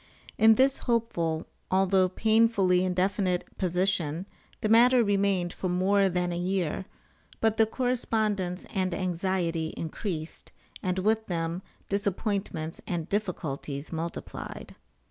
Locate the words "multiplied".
13.93-14.75